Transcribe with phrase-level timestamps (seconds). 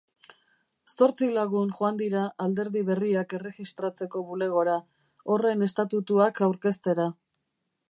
[0.93, 4.79] Zortzi lagun joan dira alderdi berriak erregistratzeko bulegora,
[5.35, 7.09] horren estatutuak aurkeztera.